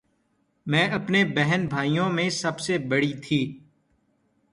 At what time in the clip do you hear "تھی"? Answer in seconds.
3.23-3.39